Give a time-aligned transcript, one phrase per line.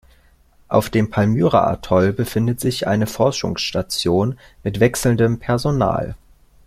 [0.67, 6.15] Auf dem Palmyra-Atoll befindet sich eine Forschungsstation mit wechselndem Personal.